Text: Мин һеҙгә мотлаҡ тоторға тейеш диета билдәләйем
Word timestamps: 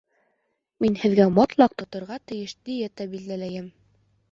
Мин 0.85 0.97
һеҙгә 1.01 1.27
мотлаҡ 1.41 1.77
тоторға 1.83 2.19
тейеш 2.33 2.57
диета 2.71 3.09
билдәләйем 3.15 3.73